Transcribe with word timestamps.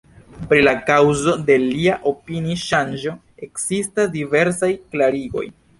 Pri 0.51 0.61
la 0.63 0.71
kaŭzo 0.87 1.35
de 1.51 1.57
lia 1.65 1.99
opini-ŝanĝo 2.13 3.17
ekzistas 3.49 4.15
diversaj 4.19 4.77
klarigoj. 4.93 5.51